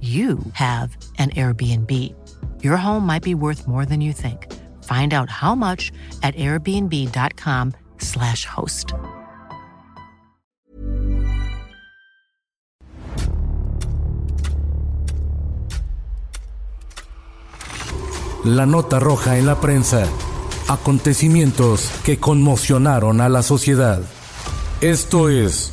[0.00, 1.90] you have an Airbnb.
[2.62, 4.46] Your home might be worth more than you think.
[4.84, 5.90] Find out how much
[6.22, 8.92] at airbnb.com/slash host.
[18.44, 20.06] La nota roja en la prensa.
[20.68, 24.00] Acontecimientos que conmocionaron a la sociedad.
[24.80, 25.72] Esto es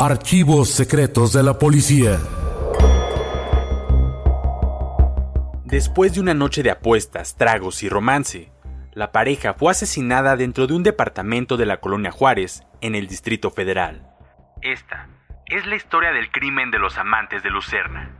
[0.00, 2.20] Archivos secretos de la policía.
[5.70, 8.50] Después de una noche de apuestas, tragos y romance,
[8.94, 13.50] la pareja fue asesinada dentro de un departamento de la colonia Juárez, en el Distrito
[13.50, 14.08] Federal.
[14.62, 15.10] Esta
[15.44, 18.16] es la historia del crimen de los amantes de Lucerna.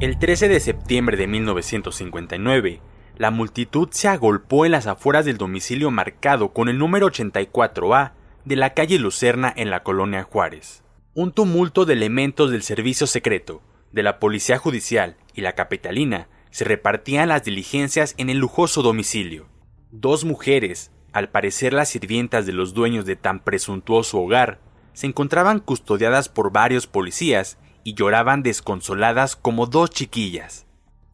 [0.00, 2.80] El 13 de septiembre de 1959,
[3.16, 8.10] la multitud se agolpó en las afueras del domicilio marcado con el número 84A
[8.44, 10.82] de la calle Lucerna en la colonia Juárez.
[11.18, 16.64] Un tumulto de elementos del servicio secreto, de la policía judicial y la capitalina se
[16.64, 19.46] repartían las diligencias en el lujoso domicilio.
[19.90, 24.60] Dos mujeres, al parecer las sirvientas de los dueños de tan presuntuoso hogar,
[24.92, 30.66] se encontraban custodiadas por varios policías y lloraban desconsoladas como dos chiquillas.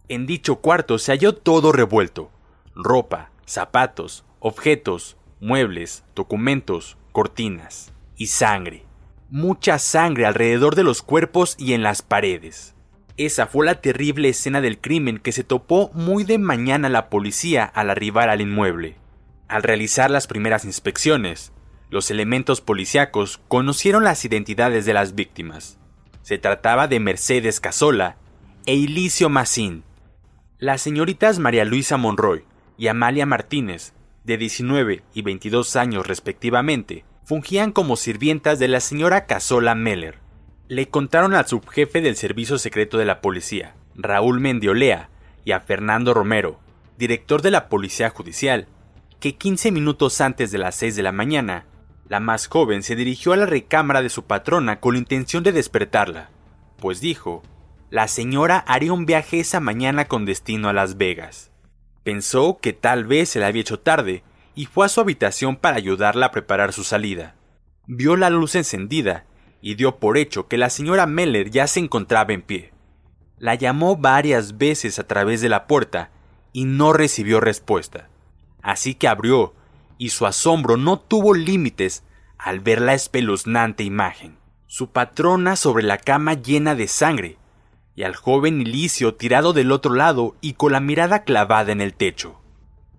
[0.08, 2.32] En dicho cuarto se halló todo revuelto.
[2.74, 8.84] Ropa, zapatos, objetos, muebles, documentos, cortinas y sangre.
[9.34, 12.74] Mucha sangre alrededor de los cuerpos y en las paredes.
[13.16, 17.64] Esa fue la terrible escena del crimen que se topó muy de mañana la policía
[17.64, 18.98] al arribar al inmueble.
[19.48, 21.50] Al realizar las primeras inspecciones,
[21.88, 25.78] los elementos policíacos conocieron las identidades de las víctimas.
[26.20, 28.18] Se trataba de Mercedes Casola
[28.66, 29.82] e Ilicio Massín.
[30.58, 32.44] Las señoritas María Luisa Monroy
[32.76, 33.94] y Amalia Martínez,
[34.24, 40.18] de 19 y 22 años respectivamente, fungían como sirvientas de la señora Casola Meller.
[40.68, 45.08] Le contaron al subjefe del servicio secreto de la policía, Raúl Mendiolea,
[45.44, 46.60] y a Fernando Romero,
[46.98, 48.68] director de la policía judicial,
[49.20, 51.66] que 15 minutos antes de las 6 de la mañana
[52.08, 55.52] la más joven se dirigió a la recámara de su patrona con la intención de
[55.52, 56.30] despertarla,
[56.78, 57.42] pues dijo,
[57.88, 61.50] la señora haría un viaje esa mañana con destino a Las Vegas.
[62.02, 64.24] Pensó que tal vez se le había hecho tarde
[64.54, 67.34] y fue a su habitación para ayudarla a preparar su salida.
[67.86, 69.24] Vio la luz encendida
[69.60, 72.72] y dio por hecho que la señora Meller ya se encontraba en pie.
[73.38, 76.10] La llamó varias veces a través de la puerta
[76.52, 78.08] y no recibió respuesta.
[78.62, 79.54] Así que abrió
[79.98, 82.04] y su asombro no tuvo límites
[82.38, 84.36] al ver la espeluznante imagen.
[84.66, 87.38] Su patrona sobre la cama llena de sangre,
[87.94, 91.94] y al joven Ilicio tirado del otro lado y con la mirada clavada en el
[91.94, 92.41] techo.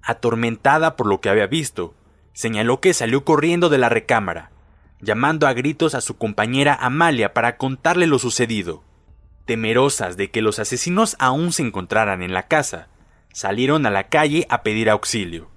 [0.03, 1.93] Atormentada por lo que había visto,
[2.33, 4.51] señaló que salió corriendo de la recámara,
[4.99, 8.83] llamando a gritos a su compañera Amalia para contarle lo sucedido.
[9.45, 12.87] Temerosas de que los asesinos aún se encontraran en la casa,
[13.31, 15.49] salieron a la calle a pedir auxilio.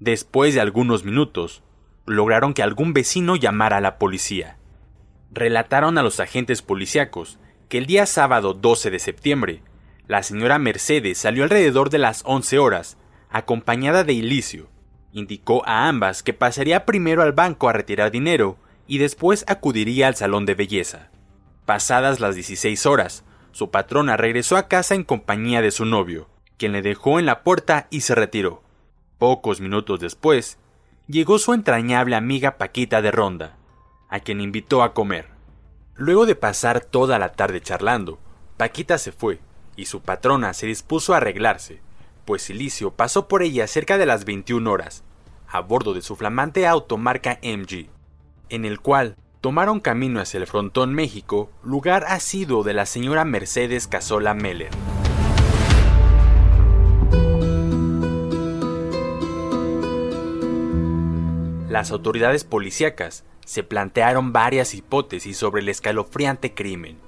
[0.00, 1.62] Después de algunos minutos,
[2.06, 4.58] lograron que algún vecino llamara a la policía.
[5.30, 7.38] Relataron a los agentes policíacos
[7.68, 9.62] que el día sábado 12 de septiembre,
[10.06, 12.98] la señora Mercedes salió alrededor de las 11 horas,
[13.34, 14.68] acompañada de Ilicio.
[15.12, 20.14] Indicó a ambas que pasaría primero al banco a retirar dinero y después acudiría al
[20.14, 21.10] salón de belleza.
[21.66, 26.28] Pasadas las 16 horas, su patrona regresó a casa en compañía de su novio,
[26.58, 28.62] quien le dejó en la puerta y se retiró.
[29.18, 30.58] Pocos minutos después,
[31.08, 33.56] llegó su entrañable amiga Paquita de Ronda,
[34.10, 35.26] a quien invitó a comer.
[35.96, 38.20] Luego de pasar toda la tarde charlando,
[38.56, 39.40] Paquita se fue,
[39.74, 41.82] y su patrona se dispuso a arreglarse,
[42.24, 45.04] pues Silicio pasó por ella cerca de las 21 horas,
[45.48, 47.88] a bordo de su flamante auto marca MG,
[48.48, 53.86] en el cual tomaron camino hacia el Frontón México, lugar asiduo de la señora Mercedes
[53.86, 54.70] Casola Meller.
[61.68, 66.98] Las autoridades policíacas se plantearon varias hipótesis sobre el escalofriante crimen.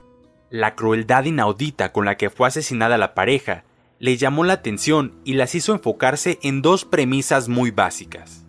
[0.50, 3.64] La crueldad inaudita con la que fue asesinada la pareja
[3.98, 8.44] le llamó la atención y las hizo enfocarse en dos premisas muy básicas.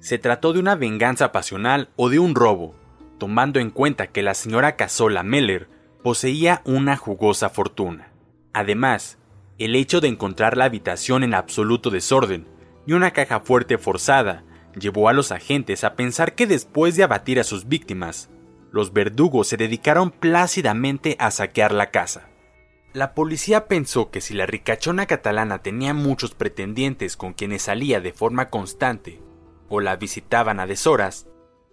[0.00, 2.74] Se trató de una venganza pasional o de un robo,
[3.18, 5.68] tomando en cuenta que la señora Casola Meller
[6.02, 8.12] poseía una jugosa fortuna.
[8.52, 9.18] Además,
[9.58, 12.46] el hecho de encontrar la habitación en absoluto desorden
[12.86, 14.44] y una caja fuerte forzada
[14.78, 18.28] llevó a los agentes a pensar que después de abatir a sus víctimas,
[18.72, 22.31] los verdugos se dedicaron plácidamente a saquear la casa.
[22.92, 28.12] La policía pensó que si la ricachona catalana tenía muchos pretendientes con quienes salía de
[28.12, 29.20] forma constante
[29.68, 31.26] o la visitaban a deshoras,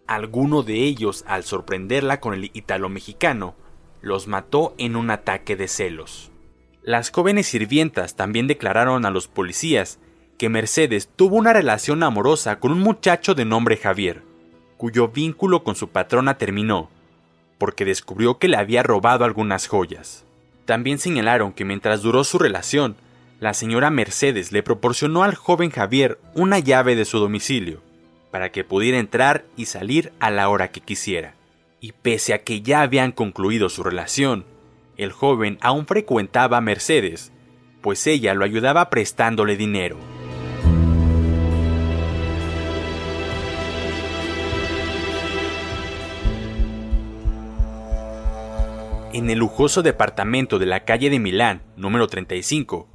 [0.10, 3.54] Alguno de ellos, al sorprenderla con el italo mexicano,
[4.01, 6.31] los mató en un ataque de celos.
[6.81, 10.00] Las jóvenes sirvientas también declararon a los policías
[10.39, 14.24] que Mercedes tuvo una relación amorosa con un muchacho de nombre Javier,
[14.77, 16.89] cuyo vínculo con su patrona terminó,
[17.60, 20.25] porque descubrió que le había robado algunas joyas.
[20.69, 22.95] También señalaron que mientras duró su relación,
[23.39, 27.81] la señora Mercedes le proporcionó al joven Javier una llave de su domicilio,
[28.30, 31.33] para que pudiera entrar y salir a la hora que quisiera.
[31.81, 34.45] Y pese a que ya habían concluido su relación,
[34.95, 37.31] el joven aún frecuentaba a Mercedes,
[37.81, 39.98] pues ella lo ayudaba prestándole dinero.
[49.11, 52.88] En el lujoso departamento de la calle de Milán, número 35,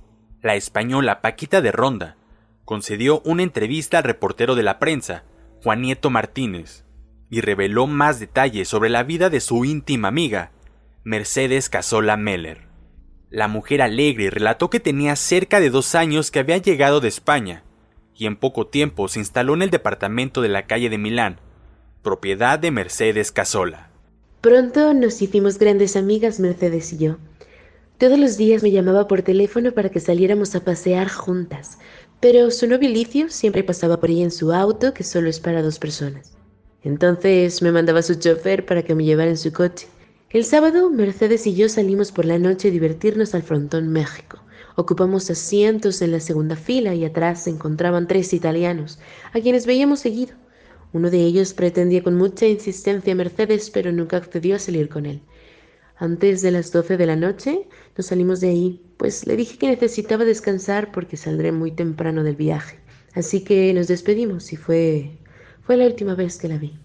[0.43, 2.17] la española Paquita de Ronda
[2.65, 5.25] concedió una entrevista al reportero de la prensa,
[5.65, 6.85] Juan Nieto Martínez,
[7.31, 10.53] y reveló más detalles sobre la vida de su íntima amiga,
[11.03, 12.69] Mercedes Casola Meller.
[13.29, 17.65] La mujer alegre relató que tenía cerca de dos años que había llegado de España,
[18.15, 21.41] y en poco tiempo se instaló en el departamento de la calle de Milán,
[22.03, 23.94] propiedad de Mercedes Casola.
[24.45, 27.17] Pronto nos hicimos grandes amigas Mercedes y yo.
[27.97, 31.79] Todos los días me llamaba por teléfono para que saliéramos a pasear juntas,
[32.21, 35.79] pero su nobilicio siempre pasaba por ella en su auto, que solo es para dos
[35.79, 36.37] personas.
[36.83, 39.87] Entonces me mandaba su chofer para que me llevara en su coche.
[40.29, 44.41] El sábado, Mercedes y yo salimos por la noche a divertirnos al frontón México.
[44.77, 48.99] Ocupamos asientos en la segunda fila y atrás se encontraban tres italianos,
[49.33, 50.35] a quienes veíamos seguido.
[50.95, 55.07] Uno de ellos pretendía con mucha insistencia a Mercedes, pero nunca accedió a salir con
[55.07, 55.21] él.
[55.97, 59.67] Antes de las doce de la noche nos salimos de ahí, pues le dije que
[59.67, 62.79] necesitaba descansar porque saldré muy temprano del viaje.
[63.13, 65.19] Así que nos despedimos y fue
[65.65, 66.79] fue la última vez que la vi.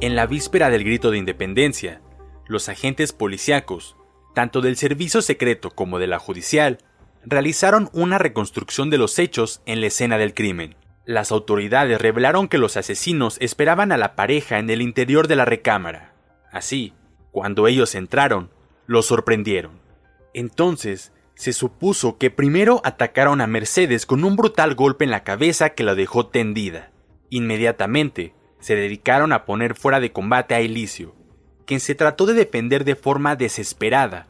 [0.00, 2.00] En la víspera del grito de independencia,
[2.46, 3.96] los agentes policíacos,
[4.34, 6.78] tanto del servicio secreto como de la judicial,
[7.28, 10.76] realizaron una reconstrucción de los hechos en la escena del crimen.
[11.04, 15.44] Las autoridades revelaron que los asesinos esperaban a la pareja en el interior de la
[15.44, 16.14] recámara.
[16.52, 16.92] Así,
[17.30, 18.50] cuando ellos entraron,
[18.86, 19.80] los sorprendieron.
[20.34, 25.70] Entonces, se supuso que primero atacaron a Mercedes con un brutal golpe en la cabeza
[25.70, 26.90] que la dejó tendida.
[27.30, 31.14] Inmediatamente, se dedicaron a poner fuera de combate a Elicio,
[31.64, 34.26] quien se trató de defender de forma desesperada,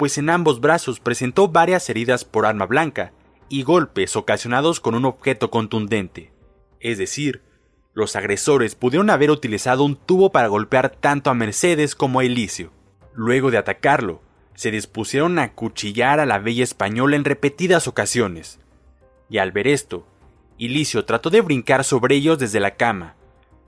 [0.00, 3.12] pues en ambos brazos presentó varias heridas por arma blanca
[3.50, 6.32] y golpes ocasionados con un objeto contundente.
[6.80, 7.42] Es decir,
[7.92, 12.72] los agresores pudieron haber utilizado un tubo para golpear tanto a Mercedes como a Elicio.
[13.12, 14.22] Luego de atacarlo,
[14.54, 18.58] se dispusieron a cuchillar a la bella española en repetidas ocasiones.
[19.28, 20.06] Y al ver esto,
[20.58, 23.16] Elicio trató de brincar sobre ellos desde la cama,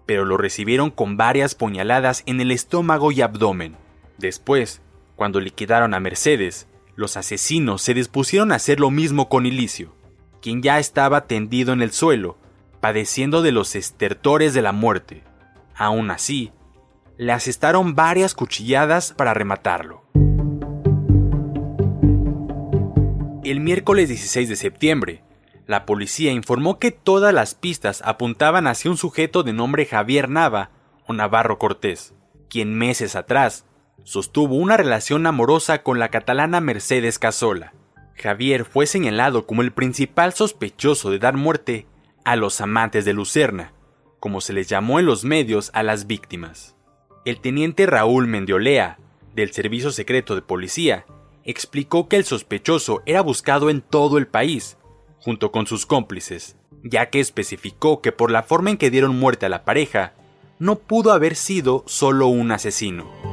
[0.07, 3.77] pero lo recibieron con varias puñaladas en el estómago y abdomen.
[4.17, 4.81] Después,
[5.17, 9.95] cuando liquidaron a Mercedes, los asesinos se dispusieron a hacer lo mismo con Ilicio,
[10.41, 12.39] quien ya estaba tendido en el suelo,
[12.81, 15.23] padeciendo de los estertores de la muerte.
[15.75, 16.53] Aún así,
[17.17, 20.03] le asestaron varias cuchilladas para rematarlo.
[23.45, 25.23] El miércoles 16 de septiembre,
[25.67, 30.71] la policía informó que todas las pistas apuntaban hacia un sujeto de nombre Javier Nava
[31.07, 32.15] o Navarro Cortés,
[32.49, 33.65] quien meses atrás
[34.05, 37.73] sostuvo una relación amorosa con la catalana Mercedes Casola.
[38.15, 41.87] Javier fue señalado como el principal sospechoso de dar muerte
[42.25, 43.73] a los amantes de Lucerna,
[44.21, 46.77] como se les llamó en los medios a las víctimas.
[47.25, 48.99] El teniente Raúl Mendiolea,
[49.35, 51.07] del Servicio Secreto de Policía,
[51.45, 54.77] explicó que el sospechoso era buscado en todo el país
[55.19, 59.47] junto con sus cómplices, ya que especificó que por la forma en que dieron muerte
[59.47, 60.15] a la pareja,
[60.59, 63.32] no pudo haber sido solo un asesino.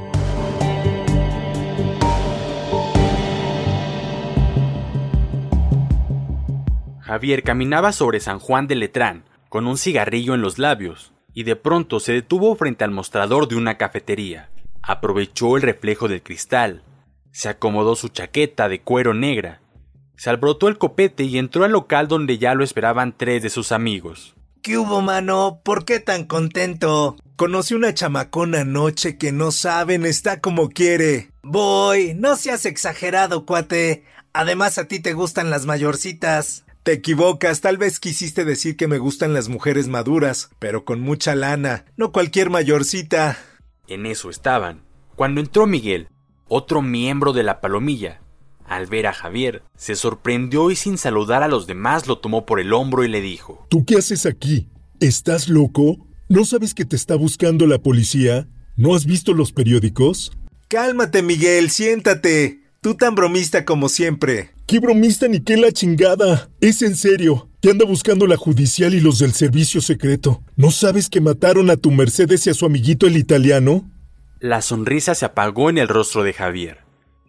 [7.09, 11.55] Javier caminaba sobre San Juan de Letrán, con un cigarrillo en los labios, y de
[11.55, 14.51] pronto se detuvo frente al mostrador de una cafetería.
[14.83, 16.83] Aprovechó el reflejo del cristal,
[17.31, 19.59] se acomodó su chaqueta de cuero negra,
[20.17, 23.71] se alborotó el copete y entró al local donde ya lo esperaban tres de sus
[23.71, 24.35] amigos.
[24.61, 25.61] ¿Qué hubo, mano?
[25.63, 27.15] ¿Por qué tan contento?
[27.37, 31.31] Conocí una chamacona anoche que no saben, está como quiere.
[31.41, 34.03] Voy, no seas exagerado, cuate.
[34.31, 36.65] Además a ti te gustan las mayorcitas.
[36.83, 41.35] Te equivocas, tal vez quisiste decir que me gustan las mujeres maduras, pero con mucha
[41.35, 43.37] lana, no cualquier mayorcita.
[43.87, 44.83] En eso estaban,
[45.15, 46.07] cuando entró Miguel,
[46.47, 48.21] otro miembro de la palomilla.
[48.65, 52.59] Al ver a Javier, se sorprendió y sin saludar a los demás lo tomó por
[52.59, 54.69] el hombro y le dijo ¿Tú qué haces aquí?
[54.99, 56.07] ¿Estás loco?
[56.29, 58.47] ¿No sabes que te está buscando la policía?
[58.77, 60.31] ¿No has visto los periódicos?
[60.69, 62.58] Cálmate, Miguel, siéntate.
[62.81, 64.51] Tú tan bromista como siempre.
[64.65, 66.49] ¿Qué bromista ni qué la chingada?
[66.61, 67.49] Es en serio.
[67.59, 70.41] Te anda buscando la judicial y los del servicio secreto.
[70.55, 73.91] ¿No sabes que mataron a tu Mercedes y a su amiguito el italiano?
[74.39, 76.77] La sonrisa se apagó en el rostro de Javier.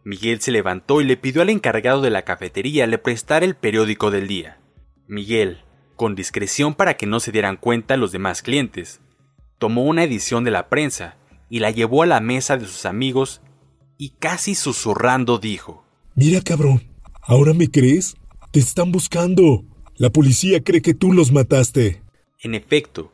[0.04, 4.12] Miguel se levantó y le pidió al encargado de la cafetería le prestara el periódico
[4.12, 4.60] del día.
[5.08, 5.62] Miguel,
[5.96, 9.00] con discreción para que no se dieran cuenta los demás clientes,
[9.58, 11.16] tomó una edición de la prensa
[11.48, 13.40] y la llevó a la mesa de sus amigos
[14.00, 16.82] y casi susurrando dijo Mira cabrón,
[17.20, 18.16] ¿ahora me crees?
[18.50, 19.62] Te están buscando.
[19.96, 22.02] La policía cree que tú los mataste.
[22.38, 23.12] En efecto,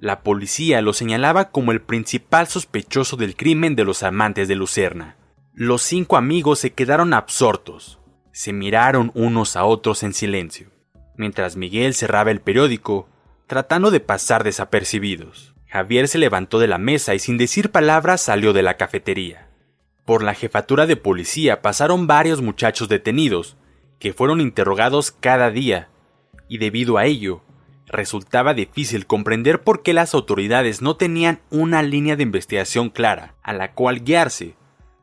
[0.00, 5.16] la policía lo señalaba como el principal sospechoso del crimen de los amantes de Lucerna.
[5.54, 8.00] Los cinco amigos se quedaron absortos.
[8.32, 10.72] Se miraron unos a otros en silencio,
[11.16, 13.08] mientras Miguel cerraba el periódico,
[13.46, 15.54] tratando de pasar desapercibidos.
[15.68, 19.47] Javier se levantó de la mesa y sin decir palabras salió de la cafetería.
[20.08, 23.58] Por la jefatura de policía pasaron varios muchachos detenidos,
[23.98, 25.90] que fueron interrogados cada día,
[26.48, 27.42] y debido a ello,
[27.86, 33.52] resultaba difícil comprender por qué las autoridades no tenían una línea de investigación clara a
[33.52, 34.54] la cual guiarse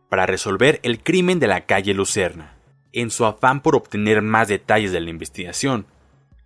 [0.10, 2.58] para resolver el crimen de la calle Lucerna.
[2.92, 5.86] En su afán por obtener más detalles de la investigación,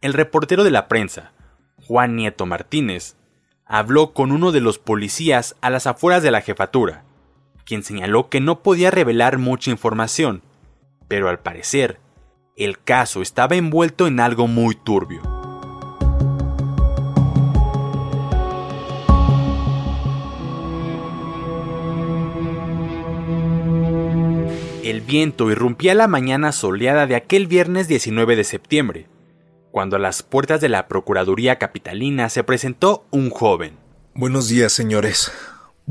[0.01, 1.31] el reportero de la prensa,
[1.87, 3.15] Juan Nieto Martínez,
[3.65, 7.05] habló con uno de los policías a las afueras de la jefatura,
[7.69, 10.41] quien señaló que no podía revelar mucha información,
[11.07, 11.99] pero al parecer,
[12.57, 15.21] el caso estaba envuelto en algo muy turbio.
[24.83, 29.07] El viento irrumpía la mañana soleada de aquel viernes 19 de septiembre,
[29.69, 33.77] cuando a las puertas de la Procuraduría Capitalina se presentó un joven.
[34.15, 35.31] Buenos días, señores.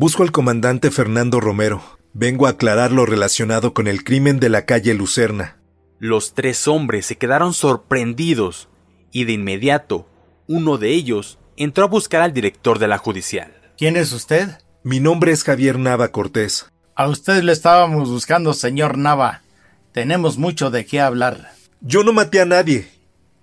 [0.01, 1.83] Busco al comandante Fernando Romero.
[2.13, 5.57] Vengo a aclarar lo relacionado con el crimen de la calle Lucerna.
[5.99, 8.69] Los tres hombres se quedaron sorprendidos
[9.11, 10.09] y de inmediato
[10.47, 13.53] uno de ellos entró a buscar al director de la judicial.
[13.77, 14.61] ¿Quién es usted?
[14.85, 16.71] Mi nombre es Javier Nava Cortés.
[16.95, 19.43] A usted le estábamos buscando, señor Nava.
[19.91, 21.55] Tenemos mucho de qué hablar.
[21.81, 22.89] Yo no maté a nadie.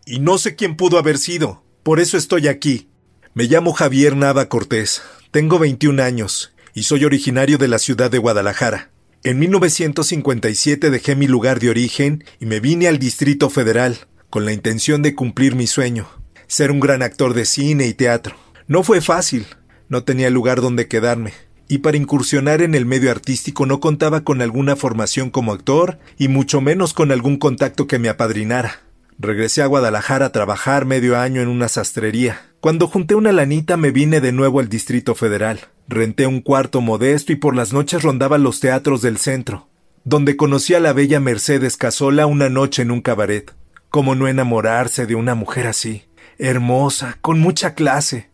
[0.05, 1.63] Y no sé quién pudo haber sido.
[1.83, 2.87] Por eso estoy aquí.
[3.33, 5.01] Me llamo Javier Nava Cortés.
[5.35, 8.91] Tengo 21 años y soy originario de la ciudad de Guadalajara.
[9.21, 13.97] En 1957 dejé mi lugar de origen y me vine al Distrito Federal
[14.29, 16.07] con la intención de cumplir mi sueño,
[16.47, 18.37] ser un gran actor de cine y teatro.
[18.67, 19.45] No fue fácil,
[19.89, 21.33] no tenía lugar donde quedarme,
[21.67, 26.29] y para incursionar en el medio artístico no contaba con alguna formación como actor y
[26.29, 28.83] mucho menos con algún contacto que me apadrinara.
[29.19, 32.53] Regresé a Guadalajara a trabajar medio año en una sastrería.
[32.65, 35.59] Cuando junté una lanita me vine de nuevo al Distrito Federal.
[35.87, 39.67] Renté un cuarto modesto y por las noches rondaba los teatros del centro,
[40.03, 43.53] donde conocí a la bella Mercedes Casola una noche en un cabaret.
[43.91, 46.05] ¿Cómo no enamorarse de una mujer así?
[46.39, 48.31] Hermosa, con mucha clase.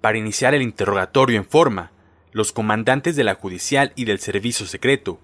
[0.00, 1.92] Para iniciar el interrogatorio en forma,
[2.32, 5.20] los comandantes de la judicial y del servicio secreto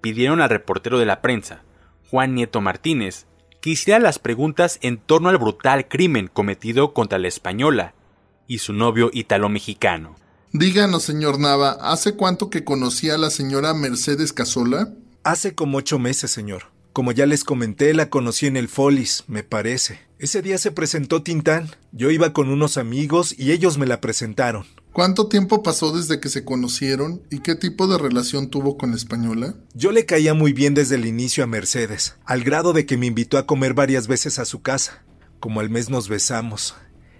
[0.00, 1.64] pidieron al reportero de la prensa,
[2.08, 3.25] Juan Nieto Martínez,
[3.66, 7.94] que hiciera las preguntas en torno al brutal crimen cometido contra la española
[8.46, 10.14] y su novio italo-mexicano.
[10.52, 14.92] Díganos, señor Nava, ¿hace cuánto que conocí a la señora Mercedes Casola?
[15.24, 16.70] Hace como ocho meses, señor.
[16.92, 19.98] Como ya les comenté, la conocí en el Folis, me parece.
[20.20, 21.68] Ese día se presentó Tintán.
[21.90, 24.64] Yo iba con unos amigos y ellos me la presentaron.
[24.96, 28.96] ¿Cuánto tiempo pasó desde que se conocieron y qué tipo de relación tuvo con la
[28.96, 29.54] española?
[29.74, 33.04] Yo le caía muy bien desde el inicio a Mercedes, al grado de que me
[33.04, 35.04] invitó a comer varias veces a su casa.
[35.38, 36.76] Como al mes nos besamos.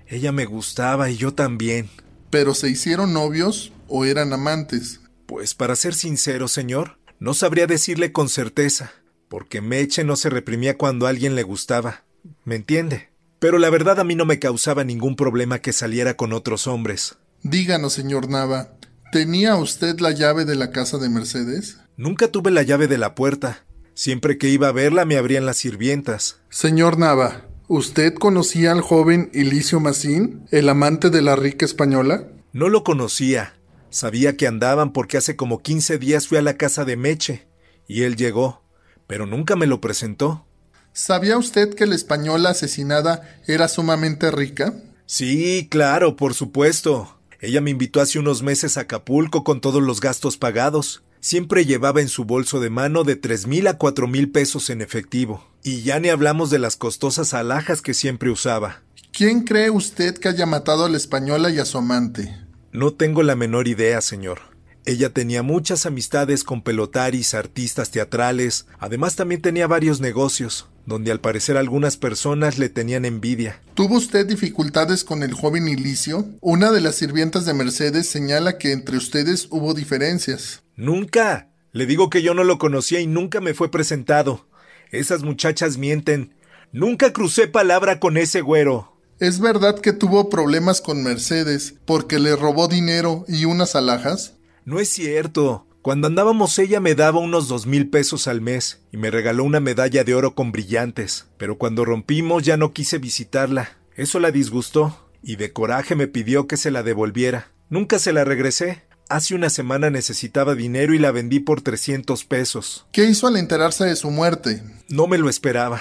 [0.06, 1.90] Ella me gustaba y yo también.
[2.30, 5.02] ¿Pero se hicieron novios o eran amantes?
[5.26, 8.92] Pues para ser sincero, señor, no sabría decirle con certeza,
[9.28, 12.04] porque Meche no se reprimía cuando a alguien le gustaba.
[12.42, 13.11] ¿Me entiende?
[13.38, 17.18] Pero la verdad a mí no me causaba ningún problema que saliera con otros hombres.
[17.43, 18.73] Díganos, señor Nava,
[19.12, 21.78] ¿tenía usted la llave de la casa de Mercedes?
[21.97, 23.64] Nunca tuve la llave de la puerta.
[23.95, 26.40] Siempre que iba a verla me abrían las sirvientas.
[26.50, 32.28] Señor Nava, ¿usted conocía al joven Ilicio Macín, el amante de la rica española?
[32.52, 33.55] No lo conocía.
[33.90, 37.49] Sabía que andaban porque hace como 15 días fui a la casa de Meche,
[37.87, 38.62] y él llegó,
[39.07, 40.47] pero nunca me lo presentó.
[40.93, 44.75] ¿Sabía usted que la española asesinada era sumamente rica?
[45.07, 47.15] Sí, claro, por supuesto.
[47.40, 51.02] Ella me invitó hace unos meses a Acapulco con todos los gastos pagados.
[51.21, 54.81] Siempre llevaba en su bolso de mano de tres mil a cuatro mil pesos en
[54.81, 55.47] efectivo.
[55.62, 58.83] Y ya ni hablamos de las costosas alhajas que siempre usaba.
[59.12, 62.37] ¿Quién cree usted que haya matado a la española y a su amante?
[62.73, 64.40] No tengo la menor idea, señor.
[64.85, 71.21] Ella tenía muchas amistades con pelotaris, artistas teatrales, además también tenía varios negocios, donde al
[71.21, 73.61] parecer algunas personas le tenían envidia.
[73.75, 76.26] ¿Tuvo usted dificultades con el joven Ilicio?
[76.40, 80.62] Una de las sirvientas de Mercedes señala que entre ustedes hubo diferencias.
[80.76, 81.50] Nunca.
[81.73, 84.47] Le digo que yo no lo conocía y nunca me fue presentado.
[84.93, 86.35] Esas muchachas mienten.
[86.73, 88.97] Nunca crucé palabra con ese güero.
[89.19, 94.35] ¿Es verdad que tuvo problemas con Mercedes porque le robó dinero y unas alhajas?
[94.64, 95.65] No es cierto.
[95.87, 99.61] Cuando andábamos ella me daba unos dos mil pesos al mes y me regaló una
[99.61, 103.76] medalla de oro con brillantes, pero cuando rompimos ya no quise visitarla.
[103.95, 107.52] Eso la disgustó y de coraje me pidió que se la devolviera.
[107.71, 108.83] Nunca se la regresé.
[109.09, 112.88] Hace una semana necesitaba dinero y la vendí por trescientos pesos.
[112.90, 114.64] ¿Qué hizo al enterarse de su muerte?
[114.88, 115.81] No me lo esperaba.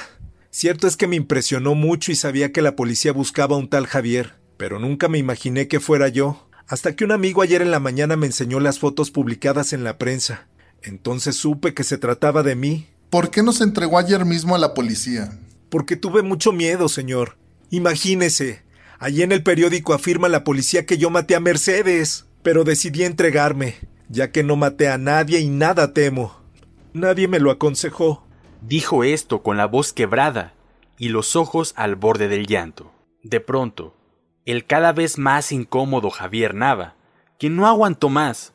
[0.51, 3.88] Cierto es que me impresionó mucho y sabía que la policía buscaba a un tal
[3.88, 7.79] Javier, pero nunca me imaginé que fuera yo hasta que un amigo ayer en la
[7.79, 10.48] mañana me enseñó las fotos publicadas en la prensa.
[10.81, 12.87] Entonces supe que se trataba de mí.
[13.09, 15.39] ¿Por qué no se entregó ayer mismo a la policía?
[15.70, 17.37] Porque tuve mucho miedo, señor.
[17.70, 18.63] Imagínese.
[19.00, 22.25] Allí en el periódico afirma la policía que yo maté a Mercedes.
[22.44, 23.75] Pero decidí entregarme,
[24.09, 26.39] ya que no maté a nadie y nada temo.
[26.94, 28.25] Nadie me lo aconsejó.
[28.61, 30.53] Dijo esto con la voz quebrada
[30.98, 32.92] y los ojos al borde del llanto.
[33.24, 33.96] De pronto,
[34.46, 36.96] el cada vez más incómodo Javier Nava,
[37.40, 38.53] quien no aguantó más,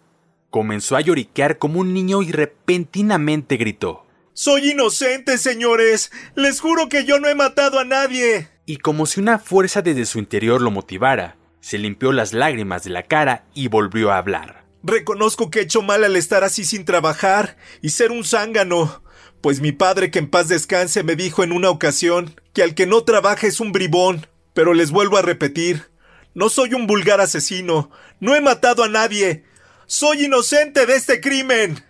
[0.49, 4.07] comenzó a lloriquear como un niño y repentinamente gritó.
[4.33, 6.11] Soy inocente, señores.
[6.35, 8.49] Les juro que yo no he matado a nadie.
[8.65, 12.91] Y como si una fuerza desde su interior lo motivara, se limpió las lágrimas de
[12.91, 14.65] la cara y volvió a hablar.
[14.83, 19.03] Reconozco que he hecho mal al estar así sin trabajar y ser un zángano,
[19.43, 22.87] pues mi padre que en paz descanse me dijo en una ocasión que al que
[22.87, 24.27] no trabaja es un bribón.
[24.55, 25.91] Pero les vuelvo a repetir,
[26.35, 29.45] no soy un vulgar asesino, no he matado a nadie,
[29.87, 31.85] soy inocente de este crimen.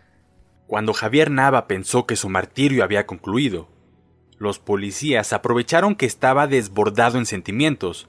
[0.66, 3.68] Cuando Javier Nava pensó que su martirio había concluido,
[4.38, 8.08] los policías aprovecharon que estaba desbordado en sentimientos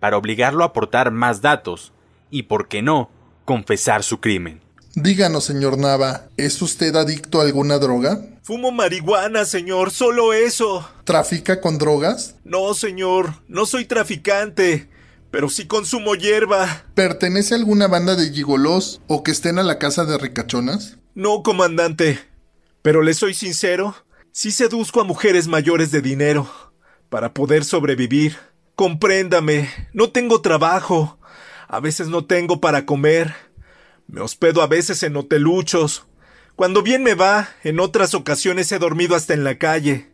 [0.00, 1.92] para obligarlo a aportar más datos
[2.28, 3.10] y, por qué no,
[3.44, 4.60] confesar su crimen.
[4.94, 8.20] Díganos, señor Nava, ¿es usted adicto a alguna droga?
[8.42, 10.86] Fumo marihuana, señor, solo eso.
[11.04, 12.34] ¿Trafica con drogas?
[12.44, 14.90] No, señor, no soy traficante,
[15.30, 16.84] pero sí consumo hierba.
[16.94, 20.98] ¿Pertenece a alguna banda de gigolos o que estén a la casa de ricachonas?
[21.14, 22.18] No, comandante.
[22.82, 23.94] Pero le soy sincero,
[24.30, 26.50] sí seduzco a mujeres mayores de dinero
[27.08, 28.36] para poder sobrevivir.
[28.74, 31.18] Compréndame, no tengo trabajo.
[31.68, 33.34] A veces no tengo para comer.
[34.12, 36.04] Me hospedo a veces en hoteluchos.
[36.54, 40.10] Cuando bien me va, en otras ocasiones he dormido hasta en la calle.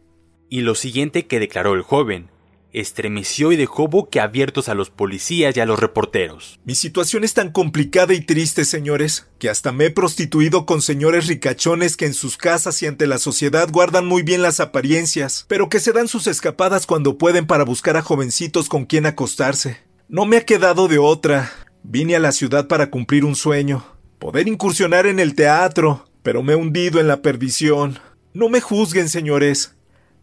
[0.49, 2.31] Y lo siguiente que declaró el joven
[2.73, 6.61] estremeció y dejó boquiabiertos a los policías y a los reporteros.
[6.65, 11.27] Mi situación es tan complicada y triste, señores, que hasta me he prostituido con señores
[11.27, 15.69] ricachones que en sus casas y ante la sociedad guardan muy bien las apariencias, pero
[15.69, 19.79] que se dan sus escapadas cuando pueden para buscar a jovencitos con quien acostarse.
[20.09, 21.51] No me ha quedado de otra.
[21.83, 23.85] Vine a la ciudad para cumplir un sueño,
[24.19, 27.99] poder incursionar en el teatro, pero me he hundido en la perdición.
[28.35, 29.77] No me juzguen, señores.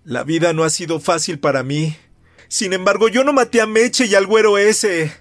[0.04, 1.96] La vida no ha sido fácil para mí.
[2.48, 5.12] Sin embargo, yo no maté a Meche y al güero ese.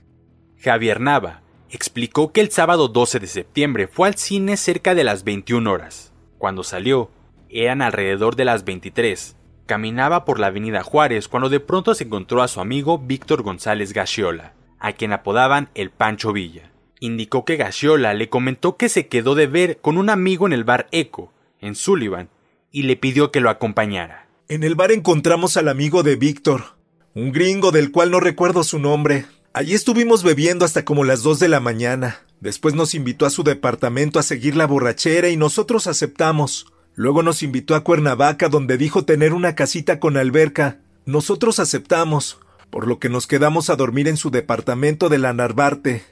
[0.59, 5.25] Javier Nava explicó que el sábado 12 de septiembre fue al cine cerca de las
[5.25, 6.13] 21 horas.
[6.39, 7.11] Cuando salió,
[7.49, 9.37] eran alrededor de las 23.
[9.67, 13.95] Caminaba por la avenida Juárez cuando de pronto se encontró a su amigo Víctor González
[13.95, 14.53] Gachiola
[14.85, 16.71] a quien apodaban el Pancho Villa.
[17.01, 20.65] Indicó que Gaciola le comentó que se quedó de ver con un amigo en el
[20.65, 22.29] bar Eco, en Sullivan,
[22.71, 24.29] y le pidió que lo acompañara.
[24.47, 26.75] En el bar encontramos al amigo de Víctor.
[27.15, 29.25] Un gringo del cual no recuerdo su nombre.
[29.55, 32.21] Allí estuvimos bebiendo hasta como las dos de la mañana.
[32.41, 36.67] Después nos invitó a su departamento a seguir la borrachera y nosotros aceptamos.
[36.95, 40.81] Luego nos invitó a Cuernavaca donde dijo tener una casita con alberca.
[41.07, 42.39] Nosotros aceptamos,
[42.75, 46.03] por lo que nos quedamos a dormir en su departamento de la Narvarte.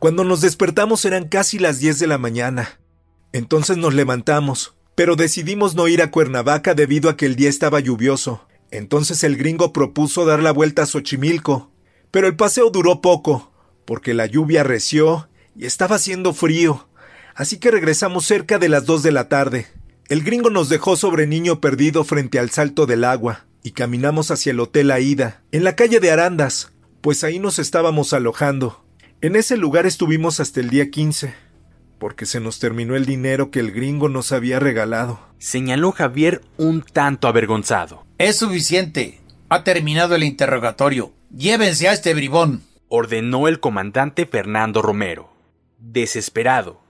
[0.00, 2.80] Cuando nos despertamos eran casi las diez de la mañana.
[3.32, 7.78] Entonces nos levantamos, pero decidimos no ir a Cuernavaca debido a que el día estaba
[7.78, 8.48] lluvioso.
[8.72, 11.70] Entonces el gringo propuso dar la vuelta a Xochimilco.
[12.10, 13.52] Pero el paseo duró poco,
[13.84, 16.88] porque la lluvia reció y estaba haciendo frío.
[17.36, 19.68] Así que regresamos cerca de las dos de la tarde.
[20.08, 24.52] El gringo nos dejó sobre Niño Perdido frente al salto del agua y caminamos hacia
[24.52, 28.84] el Hotel Aida, en la calle de Arandas, pues ahí nos estábamos alojando.
[29.20, 31.34] En ese lugar estuvimos hasta el día 15,
[31.98, 35.20] porque se nos terminó el dinero que el gringo nos había regalado.
[35.38, 38.04] Señaló Javier un tanto avergonzado.
[38.18, 39.20] Es suficiente.
[39.48, 41.12] Ha terminado el interrogatorio.
[41.36, 42.62] Llévense a este bribón.
[42.88, 45.32] Ordenó el comandante Fernando Romero.
[45.78, 46.80] Desesperado,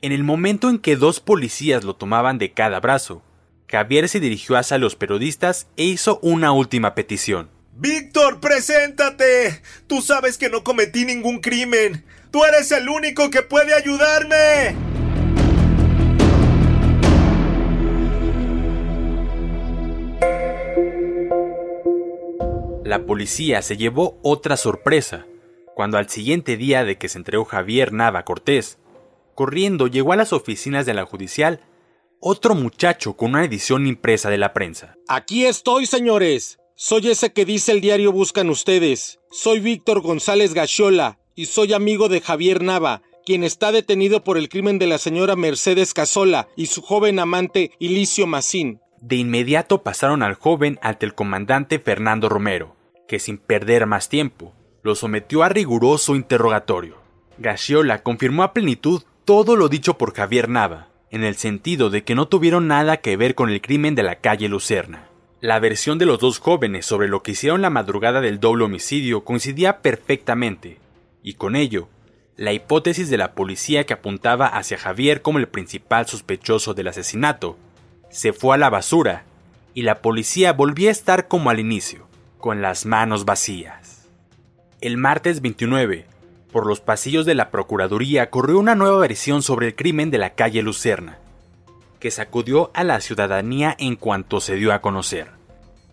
[0.00, 3.22] en el momento en que dos policías lo tomaban de cada brazo,
[3.70, 7.50] Javier se dirigió hacia los periodistas e hizo una última petición.
[7.74, 9.60] Víctor, preséntate.
[9.86, 12.02] Tú sabes que no cometí ningún crimen.
[12.30, 14.74] Tú eres el único que puede ayudarme.
[22.84, 25.26] La policía se llevó otra sorpresa,
[25.74, 28.78] cuando al siguiente día de que se entregó Javier Nava Cortés,
[29.34, 31.60] corriendo llegó a las oficinas de la judicial
[32.20, 34.96] otro muchacho con una edición impresa de la prensa.
[35.08, 36.58] Aquí estoy, señores.
[36.74, 39.20] Soy ese que dice el diario Buscan ustedes.
[39.30, 44.48] Soy Víctor González Gachiola y soy amigo de Javier Nava, quien está detenido por el
[44.48, 48.80] crimen de la señora Mercedes Casola y su joven amante Ilicio Macín.
[49.00, 52.76] De inmediato pasaron al joven ante el comandante Fernando Romero,
[53.06, 56.96] que sin perder más tiempo, lo sometió a riguroso interrogatorio.
[57.38, 62.14] Gachiola confirmó a plenitud todo lo dicho por Javier Nava, en el sentido de que
[62.14, 65.08] no tuvieron nada que ver con el crimen de la calle Lucerna.
[65.40, 69.24] La versión de los dos jóvenes sobre lo que hicieron la madrugada del doble homicidio
[69.24, 70.78] coincidía perfectamente,
[71.22, 71.88] y con ello,
[72.36, 77.56] la hipótesis de la policía que apuntaba hacia Javier como el principal sospechoso del asesinato
[78.10, 79.24] se fue a la basura
[79.74, 82.06] y la policía volvió a estar como al inicio,
[82.38, 84.08] con las manos vacías.
[84.80, 86.06] El martes 29,
[86.52, 90.34] por los pasillos de la Procuraduría corrió una nueva versión sobre el crimen de la
[90.34, 91.18] calle Lucerna,
[92.00, 95.28] que sacudió a la ciudadanía en cuanto se dio a conocer.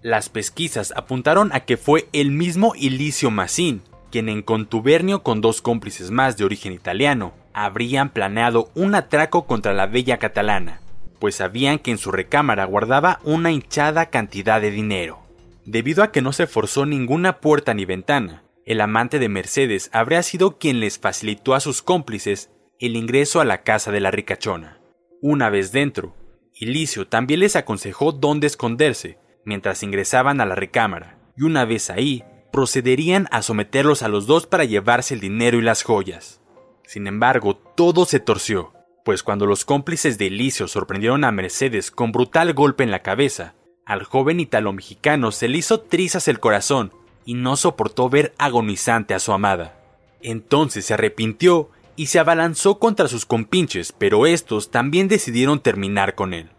[0.02, 3.82] Las pesquisas apuntaron a que fue el mismo Ilicio Massín
[4.16, 9.74] quien en contubernio con dos cómplices más de origen italiano habrían planeado un atraco contra
[9.74, 10.80] la bella catalana,
[11.20, 15.20] pues sabían que en su recámara guardaba una hinchada cantidad de dinero.
[15.66, 20.24] Debido a que no se forzó ninguna puerta ni ventana, el amante de Mercedes habría
[20.24, 22.50] sido quien les facilitó a sus cómplices
[22.80, 24.80] el ingreso a la casa de la ricachona.
[25.22, 26.16] Una vez dentro,
[26.54, 32.24] Ilicio también les aconsejó dónde esconderse mientras ingresaban a la recámara, y una vez ahí,
[32.52, 36.42] procederían a someterlos a los dos para llevarse el dinero y las joyas.
[36.86, 38.74] Sin embargo, todo se torció,
[39.04, 43.54] pues cuando los cómplices de Ilicio sorprendieron a Mercedes con brutal golpe en la cabeza,
[43.86, 46.92] al joven italo-mexicano se le hizo trizas el corazón
[47.26, 49.78] y no soportó ver agonizante a su amada.
[50.22, 56.34] Entonces se arrepintió y se abalanzó contra sus compinches, pero estos también decidieron terminar con
[56.34, 56.50] él.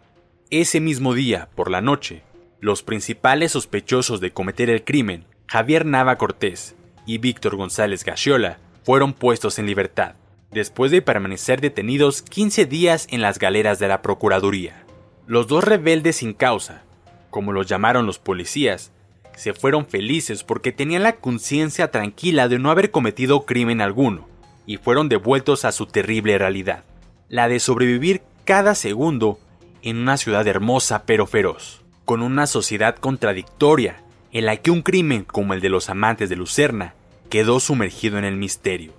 [0.50, 2.22] Ese mismo día, por la noche,
[2.61, 6.74] los principales sospechosos de cometer el crimen, Javier Nava Cortés
[7.07, 10.14] y Víctor González Gachiola, fueron puestos en libertad,
[10.52, 14.85] después de permanecer detenidos 15 días en las galeras de la Procuraduría.
[15.26, 16.85] Los dos rebeldes sin causa,
[17.31, 18.92] como los llamaron los policías,
[19.37, 24.27] se fueron felices porque tenían la conciencia tranquila de no haber cometido crimen alguno,
[24.66, 26.83] y fueron devueltos a su terrible realidad,
[27.29, 29.38] la de sobrevivir cada segundo
[29.83, 35.25] en una ciudad hermosa pero feroz, con una sociedad contradictoria en la que un crimen
[35.25, 36.94] como el de los amantes de Lucerna
[37.31, 38.92] quedó sumergido en el misterio,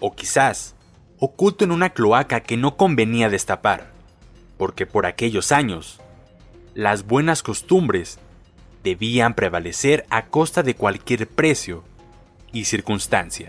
[0.00, 0.74] o quizás
[1.18, 3.92] oculto en una cloaca que no convenía destapar,
[4.56, 6.00] porque por aquellos años
[6.74, 8.18] las buenas costumbres
[8.82, 11.84] debían prevalecer a costa de cualquier precio
[12.52, 13.48] y circunstancia.